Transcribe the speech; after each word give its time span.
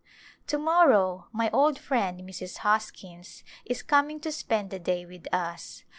To 0.47 0.57
morrow^ 0.57 1.25
my 1.31 1.51
old 1.51 1.77
friend 1.77 2.21
Mrs. 2.21 2.57
Hoskins 2.65 3.43
is 3.65 3.83
coming 3.83 4.19
to 4.21 4.31
spend 4.31 4.71
the 4.71 4.79
day 4.79 5.05
with 5.05 5.31
us. 5.31 5.83